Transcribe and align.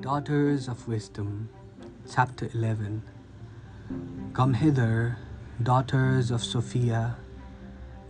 Daughters 0.00 0.68
of 0.68 0.88
Wisdom, 0.88 1.48
Chapter 2.10 2.50
11 2.54 3.02
Come 4.32 4.54
hither, 4.54 5.18
daughters 5.62 6.30
of 6.30 6.42
Sophia, 6.42 7.16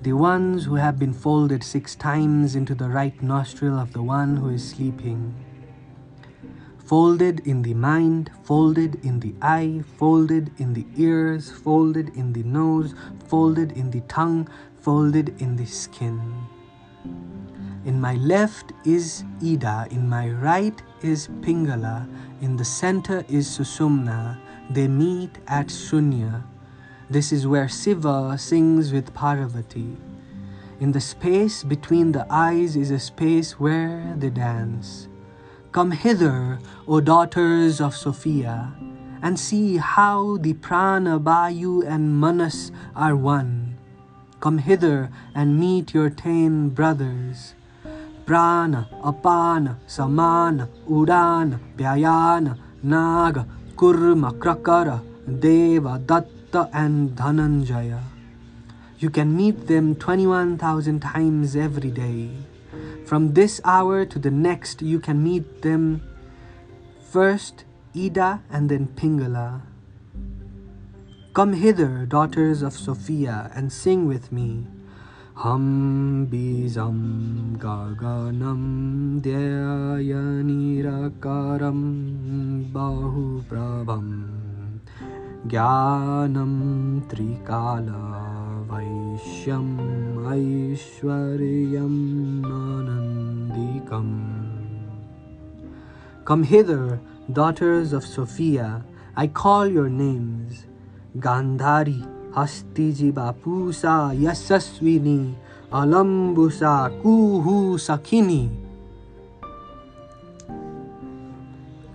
the 0.01 0.13
ones 0.13 0.65
who 0.65 0.77
have 0.77 0.99
been 0.99 1.13
folded 1.13 1.63
six 1.63 1.95
times 1.95 2.55
into 2.55 2.75
the 2.75 2.89
right 2.89 3.21
nostril 3.23 3.79
of 3.79 3.93
the 3.93 4.03
one 4.03 4.37
who 4.37 4.51
is 4.51 4.69
sleeping. 4.69 5.35
Folded 6.79 7.41
in 7.41 7.63
the 7.63 7.75
mind, 7.75 8.31
folded 8.43 9.05
in 9.05 9.21
the 9.21 9.35
eye, 9.43 9.83
folded 9.97 10.51
in 10.59 10.75
the 10.75 10.87
ears, 10.97 11.51
folded 11.51 12.17
in 12.17 12.33
the 12.33 12.43
nose, 12.43 12.95
folded 13.27 13.73
in 13.73 13.91
the 13.91 14.01
tongue, 14.03 14.49
folded 14.81 15.41
in 15.41 15.57
the 15.57 15.67
skin. 15.67 16.44
In 17.85 18.01
my 18.01 18.15
left 18.15 18.73
is 18.87 19.25
Ida, 19.43 19.89
in 19.91 20.09
my 20.09 20.31
right 20.31 20.83
is 21.03 21.29
Pingala, 21.43 22.09
in 22.41 22.57
the 22.57 22.65
center 22.65 23.27
is 23.29 23.47
Susumna. 23.47 24.39
They 24.71 24.89
meet 24.89 25.37
at 25.47 25.67
Shunya. 25.67 26.45
This 27.11 27.31
is 27.31 27.47
where 27.47 27.69
Siva 27.69 28.39
sings 28.39 28.91
with 28.91 29.13
Parvati. 29.13 29.99
In 30.81 30.93
the 30.93 31.01
space 31.01 31.63
between 31.63 32.13
the 32.13 32.27
eyes 32.31 32.75
is 32.75 32.91
a 32.91 32.99
space 32.99 33.61
where 33.61 34.15
they 34.17 34.31
dance. 34.31 35.09
Come 35.73 35.91
hither, 35.91 36.59
O 36.89 37.01
daughters 37.01 37.83
of 37.83 37.95
Sophia, 37.95 38.73
and 39.21 39.39
see 39.39 39.77
how 39.77 40.39
the 40.39 40.55
Prana, 40.55 41.21
Bayu, 41.21 41.87
and 41.87 42.17
Manas 42.17 42.73
are 42.97 43.15
one. 43.15 43.77
Come 44.41 44.57
hither 44.57 45.11
and 45.35 45.61
meet 45.61 45.93
your 45.93 46.09
ten 46.09 46.71
brothers. 46.71 47.55
Prana, 48.27 48.89
Apana, 49.03 49.77
Samana, 49.87 50.69
Udana, 50.89 51.59
Vyayana, 51.77 52.59
Naga, 52.83 53.47
Kurma, 53.77 54.33
Krakara, 54.39 55.03
Deva, 55.41 56.01
Datta, 56.05 56.71
and 56.73 57.11
Dhananjaya. 57.17 58.01
You 58.99 59.11
can 59.11 59.37
meet 59.37 59.67
them 59.67 59.95
21,000 59.97 61.01
times 61.01 61.55
every 61.55 61.91
day. 61.91 62.31
From 63.05 63.35
this 63.35 63.61
hour 63.65 64.07
to 64.07 64.19
the 64.19 64.31
next, 64.31 64.81
you 64.81 64.99
can 64.99 65.23
meet 65.23 65.63
them 65.63 66.03
first 67.11 67.65
Ida 67.95 68.43
and 68.51 68.71
then 68.71 68.89
Pingala. 68.89 69.61
Come 71.35 71.53
hither, 71.53 72.07
daughters 72.07 72.63
of 72.63 72.73
Sophia, 72.73 73.51
and 73.55 73.73
sing 73.73 74.07
with 74.09 74.33
me. 74.33 74.67
Hum 75.36 76.28
bijam 76.32 77.00
gaganam 77.58 78.62
dhyayanirakkaram 79.24 79.94
bahuprabham 82.74 84.08
ज्ञानं 85.48 86.54
त्रिकाला 87.10 88.06
वैश्यम् 88.72 89.72
ऐश्वर्यम् 90.34 92.02
आनन्दिकम् 92.60 94.16
Come 96.26 96.44
hither, 96.44 97.00
daughters 97.32 97.94
of 97.94 98.06
Sophia, 98.06 98.84
I 99.16 99.28
call 99.28 99.66
your 99.66 99.90
names. 99.90 100.66
Gandhari, 101.18 102.06
Pusa, 102.35 104.13
Yasaswini, 104.15 105.35
Alambusa, 105.71 106.91
Kuhu, 107.03 107.79
Sakini. 107.79 108.51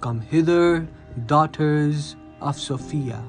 Come 0.02 0.22
hither, 0.22 0.88
daughters 1.26 2.16
of 2.42 2.58
Sophia. 2.58 3.22